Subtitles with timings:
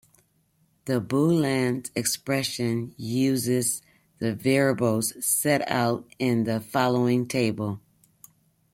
[0.85, 3.83] The Boolean expression uses
[4.17, 7.79] the variables set out in the following table.